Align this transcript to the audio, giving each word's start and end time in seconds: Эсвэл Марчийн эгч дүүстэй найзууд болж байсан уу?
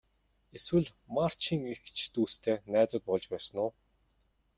Эсвэл 0.57 0.87
Марчийн 1.15 1.61
эгч 1.73 1.97
дүүстэй 2.13 2.57
найзууд 2.71 3.03
болж 3.07 3.25
байсан 3.33 3.57
уу? 3.63 3.69